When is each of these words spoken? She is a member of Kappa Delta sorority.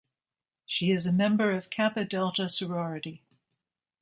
She 0.65 0.89
is 0.89 1.05
a 1.05 1.11
member 1.11 1.51
of 1.51 1.69
Kappa 1.69 2.03
Delta 2.05 2.49
sorority. 2.49 3.21